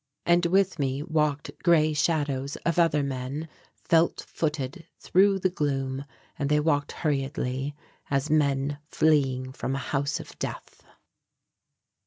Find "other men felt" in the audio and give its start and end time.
2.79-4.25